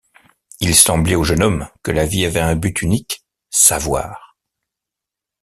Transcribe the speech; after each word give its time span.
Il 0.61 0.73
semblait 0.75 1.13
au 1.13 1.23
jeune 1.23 1.43
homme 1.43 1.69
que 1.83 1.91
la 1.91 2.07
vie 2.07 2.25
avait 2.25 2.39
un 2.39 2.55
but 2.55 2.81
unique: 2.81 3.23
savoir. 3.51 4.35